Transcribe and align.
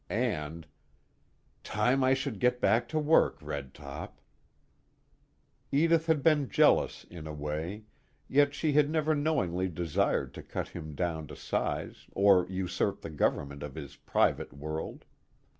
And 0.09 0.65
"Time 1.63 2.03
I 2.03 2.15
should 2.15 2.39
get 2.39 2.59
back 2.59 2.87
to 2.89 2.97
work, 2.97 3.37
Red 3.39 3.71
Top." 3.75 4.19
Edith 5.71 6.07
had 6.07 6.23
been 6.23 6.49
jealous, 6.49 7.03
in 7.03 7.27
a 7.27 7.33
way, 7.33 7.83
yet 8.27 8.55
she 8.55 8.73
had 8.73 8.89
never 8.89 9.13
knowingly 9.13 9.67
desired 9.67 10.33
to 10.33 10.41
cut 10.41 10.69
him 10.69 10.95
down 10.95 11.27
to 11.27 11.35
size 11.35 12.07
or 12.13 12.47
usurp 12.49 13.01
the 13.01 13.11
government 13.11 13.61
of 13.61 13.75
his 13.75 13.95
private 13.95 14.51
world. 14.53 15.05